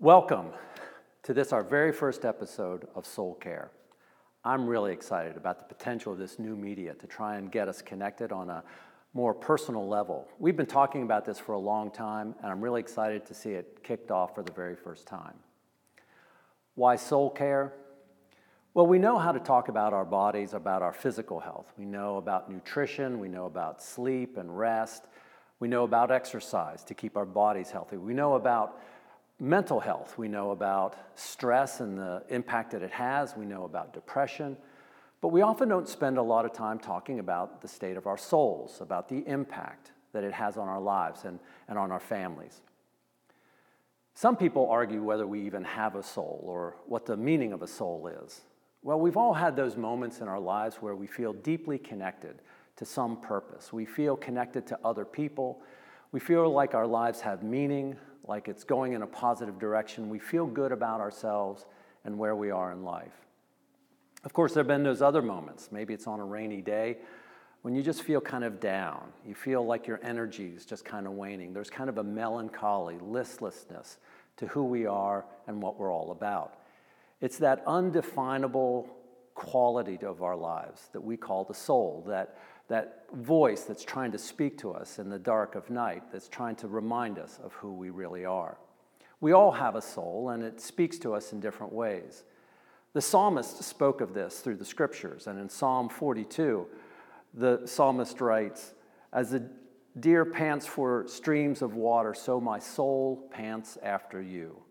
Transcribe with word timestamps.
Welcome 0.00 0.50
to 1.24 1.34
this, 1.34 1.52
our 1.52 1.64
very 1.64 1.90
first 1.90 2.24
episode 2.24 2.86
of 2.94 3.04
Soul 3.04 3.34
Care. 3.34 3.72
I'm 4.44 4.68
really 4.68 4.92
excited 4.92 5.36
about 5.36 5.58
the 5.58 5.74
potential 5.74 6.12
of 6.12 6.20
this 6.20 6.38
new 6.38 6.54
media 6.54 6.94
to 6.94 7.08
try 7.08 7.34
and 7.34 7.50
get 7.50 7.66
us 7.66 7.82
connected 7.82 8.30
on 8.30 8.48
a 8.48 8.62
more 9.12 9.34
personal 9.34 9.88
level. 9.88 10.28
We've 10.38 10.56
been 10.56 10.66
talking 10.66 11.02
about 11.02 11.24
this 11.24 11.40
for 11.40 11.54
a 11.54 11.58
long 11.58 11.90
time, 11.90 12.36
and 12.40 12.52
I'm 12.52 12.60
really 12.60 12.78
excited 12.78 13.26
to 13.26 13.34
see 13.34 13.50
it 13.50 13.82
kicked 13.82 14.12
off 14.12 14.36
for 14.36 14.44
the 14.44 14.52
very 14.52 14.76
first 14.76 15.08
time. 15.08 15.34
Why 16.76 16.94
soul 16.94 17.28
care? 17.28 17.72
Well, 18.74 18.86
we 18.86 19.00
know 19.00 19.18
how 19.18 19.32
to 19.32 19.40
talk 19.40 19.66
about 19.66 19.92
our 19.92 20.04
bodies, 20.04 20.54
about 20.54 20.80
our 20.80 20.92
physical 20.92 21.40
health. 21.40 21.72
We 21.76 21.86
know 21.86 22.18
about 22.18 22.48
nutrition, 22.48 23.18
we 23.18 23.28
know 23.28 23.46
about 23.46 23.82
sleep 23.82 24.36
and 24.36 24.56
rest, 24.56 25.06
we 25.58 25.66
know 25.66 25.82
about 25.82 26.12
exercise 26.12 26.84
to 26.84 26.94
keep 26.94 27.16
our 27.16 27.26
bodies 27.26 27.72
healthy, 27.72 27.96
we 27.96 28.14
know 28.14 28.34
about 28.34 28.78
mental 29.40 29.80
health. 29.80 30.18
We 30.18 30.28
know 30.28 30.50
about 30.50 30.96
stress 31.14 31.80
and 31.80 31.96
the 31.96 32.22
impact 32.28 32.72
that 32.72 32.82
it 32.82 32.90
has. 32.90 33.36
We 33.36 33.46
know 33.46 33.64
about 33.64 33.92
depression. 33.92 34.56
But 35.20 35.28
we 35.28 35.42
often 35.42 35.68
don't 35.68 35.88
spend 35.88 36.18
a 36.18 36.22
lot 36.22 36.44
of 36.44 36.52
time 36.52 36.78
talking 36.78 37.18
about 37.18 37.60
the 37.60 37.68
state 37.68 37.96
of 37.96 38.06
our 38.06 38.16
souls, 38.16 38.80
about 38.80 39.08
the 39.08 39.26
impact 39.26 39.92
that 40.12 40.24
it 40.24 40.32
has 40.32 40.56
on 40.56 40.68
our 40.68 40.80
lives 40.80 41.24
and, 41.24 41.38
and 41.68 41.78
on 41.78 41.90
our 41.90 42.00
families. 42.00 42.60
Some 44.14 44.36
people 44.36 44.68
argue 44.68 45.02
whether 45.02 45.26
we 45.26 45.42
even 45.42 45.62
have 45.64 45.94
a 45.94 46.02
soul 46.02 46.40
or 46.44 46.76
what 46.86 47.06
the 47.06 47.16
meaning 47.16 47.52
of 47.52 47.62
a 47.62 47.68
soul 47.68 48.10
is. 48.24 48.40
Well, 48.82 48.98
we've 48.98 49.16
all 49.16 49.34
had 49.34 49.54
those 49.54 49.76
moments 49.76 50.20
in 50.20 50.28
our 50.28 50.40
lives 50.40 50.76
where 50.76 50.94
we 50.94 51.06
feel 51.06 51.32
deeply 51.32 51.78
connected 51.78 52.40
to 52.76 52.84
some 52.84 53.20
purpose. 53.20 53.72
We 53.72 53.84
feel 53.84 54.16
connected 54.16 54.66
to 54.68 54.78
other 54.84 55.04
people. 55.04 55.62
We 56.12 56.20
feel 56.20 56.48
like 56.50 56.74
our 56.74 56.86
lives 56.86 57.20
have 57.20 57.42
meaning, 57.42 57.96
like 58.28 58.46
it's 58.46 58.62
going 58.62 58.92
in 58.92 59.02
a 59.02 59.06
positive 59.06 59.58
direction. 59.58 60.08
We 60.08 60.18
feel 60.18 60.46
good 60.46 60.70
about 60.70 61.00
ourselves 61.00 61.66
and 62.04 62.18
where 62.18 62.36
we 62.36 62.50
are 62.50 62.70
in 62.70 62.84
life. 62.84 63.14
Of 64.24 64.32
course, 64.32 64.52
there 64.52 64.62
have 64.62 64.68
been 64.68 64.82
those 64.82 65.02
other 65.02 65.22
moments. 65.22 65.70
Maybe 65.72 65.94
it's 65.94 66.06
on 66.06 66.20
a 66.20 66.24
rainy 66.24 66.60
day 66.60 66.98
when 67.62 67.74
you 67.74 67.82
just 67.82 68.02
feel 68.02 68.20
kind 68.20 68.44
of 68.44 68.60
down. 68.60 69.00
You 69.26 69.34
feel 69.34 69.64
like 69.64 69.86
your 69.86 69.98
energy 70.02 70.52
is 70.54 70.66
just 70.66 70.84
kind 70.84 71.06
of 71.06 71.14
waning. 71.14 71.52
There's 71.52 71.70
kind 71.70 71.88
of 71.88 71.98
a 71.98 72.04
melancholy, 72.04 72.98
listlessness 73.00 73.96
to 74.36 74.46
who 74.48 74.64
we 74.64 74.86
are 74.86 75.24
and 75.46 75.60
what 75.62 75.78
we're 75.78 75.92
all 75.92 76.10
about. 76.10 76.60
It's 77.20 77.38
that 77.38 77.62
undefinable 77.66 78.88
quality 79.34 79.98
of 80.02 80.22
our 80.22 80.36
lives 80.36 80.88
that 80.92 81.00
we 81.00 81.16
call 81.16 81.44
the 81.44 81.54
soul, 81.54 82.04
that 82.08 82.38
that 82.68 83.06
voice 83.14 83.62
that's 83.62 83.84
trying 83.84 84.12
to 84.12 84.18
speak 84.18 84.58
to 84.58 84.72
us 84.72 84.98
in 84.98 85.08
the 85.08 85.18
dark 85.18 85.54
of 85.54 85.70
night, 85.70 86.04
that's 86.12 86.28
trying 86.28 86.56
to 86.56 86.68
remind 86.68 87.18
us 87.18 87.38
of 87.42 87.52
who 87.54 87.72
we 87.72 87.90
really 87.90 88.24
are. 88.24 88.58
We 89.20 89.32
all 89.32 89.52
have 89.52 89.74
a 89.74 89.82
soul, 89.82 90.30
and 90.30 90.42
it 90.42 90.60
speaks 90.60 90.98
to 90.98 91.14
us 91.14 91.32
in 91.32 91.40
different 91.40 91.72
ways. 91.72 92.24
The 92.92 93.00
psalmist 93.00 93.62
spoke 93.64 94.00
of 94.00 94.14
this 94.14 94.40
through 94.40 94.56
the 94.56 94.64
scriptures, 94.64 95.26
and 95.26 95.38
in 95.38 95.48
Psalm 95.48 95.88
42, 95.88 96.66
the 97.34 97.62
psalmist 97.66 98.20
writes, 98.20 98.74
As 99.12 99.30
the 99.30 99.48
deer 99.98 100.24
pants 100.24 100.66
for 100.66 101.04
streams 101.08 101.62
of 101.62 101.74
water, 101.74 102.14
so 102.14 102.40
my 102.40 102.58
soul 102.58 103.28
pants 103.30 103.78
after 103.82 104.22
you. 104.22 104.62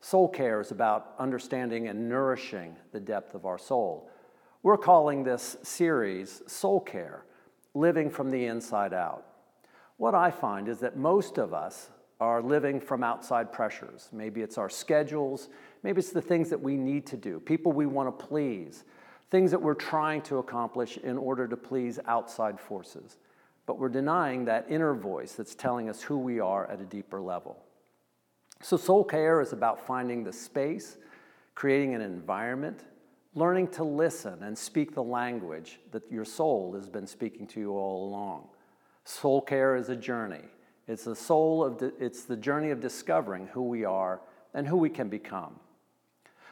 Soul 0.00 0.28
care 0.28 0.60
is 0.60 0.70
about 0.70 1.14
understanding 1.18 1.88
and 1.88 2.08
nourishing 2.08 2.76
the 2.92 3.00
depth 3.00 3.34
of 3.34 3.44
our 3.44 3.58
soul. 3.58 4.10
We're 4.66 4.76
calling 4.76 5.22
this 5.22 5.56
series 5.62 6.42
Soul 6.48 6.80
Care 6.80 7.24
Living 7.72 8.10
from 8.10 8.32
the 8.32 8.46
Inside 8.46 8.92
Out. 8.92 9.24
What 9.96 10.16
I 10.16 10.32
find 10.32 10.68
is 10.68 10.80
that 10.80 10.96
most 10.96 11.38
of 11.38 11.54
us 11.54 11.90
are 12.18 12.42
living 12.42 12.80
from 12.80 13.04
outside 13.04 13.52
pressures. 13.52 14.08
Maybe 14.12 14.42
it's 14.42 14.58
our 14.58 14.68
schedules, 14.68 15.50
maybe 15.84 16.00
it's 16.00 16.10
the 16.10 16.20
things 16.20 16.50
that 16.50 16.60
we 16.60 16.76
need 16.76 17.06
to 17.06 17.16
do, 17.16 17.38
people 17.38 17.70
we 17.70 17.86
want 17.86 18.08
to 18.08 18.26
please, 18.26 18.82
things 19.30 19.52
that 19.52 19.62
we're 19.62 19.72
trying 19.72 20.20
to 20.22 20.38
accomplish 20.38 20.96
in 20.96 21.16
order 21.16 21.46
to 21.46 21.56
please 21.56 22.00
outside 22.08 22.58
forces. 22.58 23.18
But 23.66 23.78
we're 23.78 23.88
denying 23.88 24.46
that 24.46 24.66
inner 24.68 24.94
voice 24.94 25.34
that's 25.34 25.54
telling 25.54 25.88
us 25.88 26.02
who 26.02 26.18
we 26.18 26.40
are 26.40 26.68
at 26.68 26.80
a 26.80 26.86
deeper 26.86 27.20
level. 27.20 27.56
So, 28.62 28.76
soul 28.76 29.04
care 29.04 29.40
is 29.40 29.52
about 29.52 29.86
finding 29.86 30.24
the 30.24 30.32
space, 30.32 30.96
creating 31.54 31.94
an 31.94 32.00
environment 32.00 32.82
learning 33.36 33.68
to 33.68 33.84
listen 33.84 34.42
and 34.42 34.56
speak 34.56 34.94
the 34.94 35.02
language 35.02 35.78
that 35.92 36.10
your 36.10 36.24
soul 36.24 36.72
has 36.74 36.88
been 36.88 37.06
speaking 37.06 37.46
to 37.46 37.60
you 37.60 37.72
all 37.72 38.08
along. 38.08 38.48
Soul 39.04 39.42
care 39.42 39.76
is 39.76 39.90
a 39.90 39.94
journey. 39.94 40.42
It's 40.88 41.04
the 41.04 41.14
soul 41.14 41.62
of 41.62 41.80
it's 42.00 42.24
the 42.24 42.36
journey 42.36 42.70
of 42.70 42.80
discovering 42.80 43.48
who 43.48 43.62
we 43.62 43.84
are 43.84 44.20
and 44.54 44.66
who 44.66 44.78
we 44.78 44.88
can 44.88 45.08
become. 45.08 45.60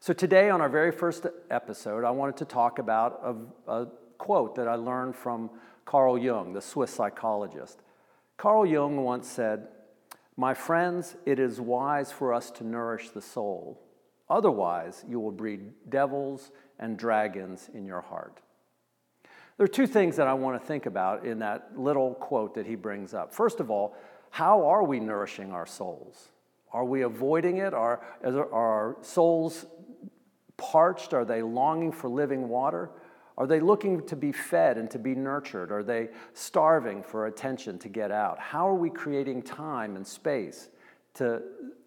So 0.00 0.12
today 0.12 0.50
on 0.50 0.60
our 0.60 0.68
very 0.68 0.90
first 0.90 1.26
episode, 1.50 2.02
I 2.04 2.10
wanted 2.10 2.36
to 2.38 2.44
talk 2.44 2.80
about 2.80 3.20
a, 3.68 3.72
a 3.72 3.86
quote 4.18 4.56
that 4.56 4.66
I 4.66 4.74
learned 4.74 5.14
from 5.14 5.50
Carl 5.84 6.18
Jung, 6.18 6.52
the 6.52 6.60
Swiss 6.60 6.90
psychologist. 6.90 7.80
Carl 8.36 8.66
Jung 8.66 9.04
once 9.04 9.28
said, 9.28 9.68
"My 10.36 10.52
friends, 10.52 11.14
it 11.24 11.38
is 11.38 11.60
wise 11.60 12.10
for 12.10 12.34
us 12.34 12.50
to 12.52 12.64
nourish 12.64 13.10
the 13.10 13.22
soul. 13.22 13.80
Otherwise, 14.32 15.04
you 15.06 15.20
will 15.20 15.30
breed 15.30 15.60
devils 15.90 16.52
and 16.78 16.96
dragons 16.96 17.68
in 17.74 17.84
your 17.84 18.00
heart. 18.00 18.40
There 19.58 19.64
are 19.66 19.68
two 19.68 19.86
things 19.86 20.16
that 20.16 20.26
I 20.26 20.32
want 20.32 20.58
to 20.58 20.66
think 20.66 20.86
about 20.86 21.26
in 21.26 21.40
that 21.40 21.78
little 21.78 22.14
quote 22.14 22.54
that 22.54 22.64
he 22.64 22.74
brings 22.74 23.12
up. 23.12 23.34
First 23.34 23.60
of 23.60 23.70
all, 23.70 23.94
how 24.30 24.66
are 24.66 24.84
we 24.84 25.00
nourishing 25.00 25.52
our 25.52 25.66
souls? 25.66 26.30
Are 26.72 26.86
we 26.86 27.02
avoiding 27.02 27.58
it? 27.58 27.74
Are, 27.74 28.00
are 28.24 28.52
our 28.54 28.96
souls 29.02 29.66
parched? 30.56 31.12
Are 31.12 31.26
they 31.26 31.42
longing 31.42 31.92
for 31.92 32.08
living 32.08 32.48
water? 32.48 32.88
Are 33.36 33.46
they 33.46 33.60
looking 33.60 34.06
to 34.06 34.16
be 34.16 34.32
fed 34.32 34.78
and 34.78 34.90
to 34.92 34.98
be 34.98 35.14
nurtured? 35.14 35.70
Are 35.70 35.82
they 35.82 36.08
starving 36.32 37.02
for 37.02 37.26
attention 37.26 37.78
to 37.80 37.90
get 37.90 38.10
out? 38.10 38.38
How 38.38 38.66
are 38.66 38.74
we 38.74 38.88
creating 38.88 39.42
time 39.42 39.94
and 39.96 40.06
space 40.06 40.70
to 41.14 41.42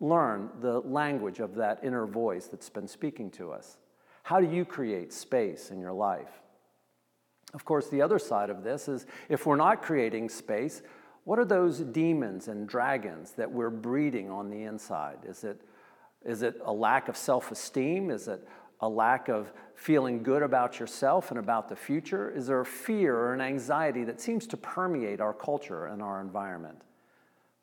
learn 0.00 0.50
the 0.60 0.80
language 0.80 1.40
of 1.40 1.54
that 1.56 1.80
inner 1.82 2.06
voice 2.06 2.46
that's 2.46 2.70
been 2.70 2.88
speaking 2.88 3.30
to 3.32 3.52
us? 3.52 3.76
How 4.22 4.40
do 4.40 4.46
you 4.46 4.64
create 4.64 5.12
space 5.12 5.70
in 5.70 5.80
your 5.80 5.92
life? 5.92 6.40
Of 7.54 7.64
course, 7.64 7.88
the 7.88 8.02
other 8.02 8.18
side 8.18 8.50
of 8.50 8.62
this 8.62 8.88
is 8.88 9.06
if 9.28 9.46
we're 9.46 9.56
not 9.56 9.82
creating 9.82 10.28
space, 10.28 10.82
what 11.24 11.38
are 11.38 11.44
those 11.44 11.80
demons 11.80 12.48
and 12.48 12.68
dragons 12.68 13.32
that 13.32 13.50
we're 13.50 13.70
breeding 13.70 14.30
on 14.30 14.50
the 14.50 14.64
inside? 14.64 15.18
Is 15.26 15.44
it, 15.44 15.60
is 16.24 16.42
it 16.42 16.60
a 16.64 16.72
lack 16.72 17.08
of 17.08 17.16
self 17.16 17.50
esteem? 17.50 18.10
Is 18.10 18.28
it 18.28 18.46
a 18.80 18.88
lack 18.88 19.28
of 19.28 19.52
feeling 19.74 20.22
good 20.22 20.42
about 20.42 20.78
yourself 20.78 21.30
and 21.30 21.38
about 21.38 21.68
the 21.68 21.76
future? 21.76 22.30
Is 22.30 22.46
there 22.46 22.60
a 22.60 22.66
fear 22.66 23.16
or 23.16 23.34
an 23.34 23.40
anxiety 23.40 24.04
that 24.04 24.20
seems 24.20 24.46
to 24.48 24.56
permeate 24.56 25.20
our 25.20 25.34
culture 25.34 25.86
and 25.86 26.02
our 26.02 26.20
environment? 26.20 26.82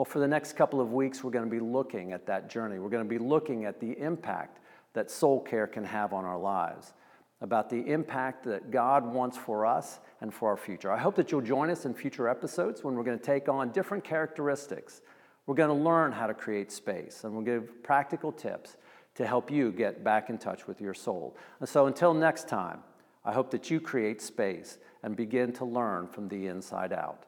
Well, 0.00 0.06
for 0.06 0.18
the 0.18 0.26
next 0.26 0.54
couple 0.54 0.80
of 0.80 0.94
weeks, 0.94 1.22
we're 1.22 1.30
going 1.30 1.44
to 1.44 1.50
be 1.50 1.60
looking 1.60 2.14
at 2.14 2.24
that 2.24 2.48
journey. 2.48 2.78
We're 2.78 2.88
going 2.88 3.04
to 3.04 3.08
be 3.08 3.18
looking 3.18 3.66
at 3.66 3.80
the 3.80 3.98
impact 3.98 4.58
that 4.94 5.10
soul 5.10 5.38
care 5.40 5.66
can 5.66 5.84
have 5.84 6.14
on 6.14 6.24
our 6.24 6.38
lives, 6.38 6.94
about 7.42 7.68
the 7.68 7.86
impact 7.86 8.44
that 8.44 8.70
God 8.70 9.04
wants 9.04 9.36
for 9.36 9.66
us 9.66 10.00
and 10.22 10.32
for 10.32 10.48
our 10.48 10.56
future. 10.56 10.90
I 10.90 10.96
hope 10.96 11.16
that 11.16 11.30
you'll 11.30 11.42
join 11.42 11.68
us 11.68 11.84
in 11.84 11.92
future 11.92 12.30
episodes 12.30 12.82
when 12.82 12.94
we're 12.94 13.02
going 13.02 13.18
to 13.18 13.22
take 13.22 13.50
on 13.50 13.72
different 13.72 14.02
characteristics. 14.02 15.02
We're 15.44 15.54
going 15.54 15.68
to 15.68 15.84
learn 15.84 16.12
how 16.12 16.26
to 16.28 16.32
create 16.32 16.72
space, 16.72 17.24
and 17.24 17.34
we'll 17.34 17.44
give 17.44 17.82
practical 17.82 18.32
tips 18.32 18.78
to 19.16 19.26
help 19.26 19.50
you 19.50 19.70
get 19.70 20.02
back 20.02 20.30
in 20.30 20.38
touch 20.38 20.66
with 20.66 20.80
your 20.80 20.94
soul. 20.94 21.36
And 21.58 21.68
so 21.68 21.88
until 21.88 22.14
next 22.14 22.48
time, 22.48 22.78
I 23.22 23.32
hope 23.32 23.50
that 23.50 23.70
you 23.70 23.80
create 23.80 24.22
space 24.22 24.78
and 25.02 25.14
begin 25.14 25.52
to 25.52 25.66
learn 25.66 26.06
from 26.06 26.28
the 26.28 26.46
inside 26.46 26.94
out. 26.94 27.26